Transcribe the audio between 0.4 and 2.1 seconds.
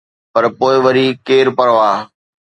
پوءِ وري، ڪير پرواهه؟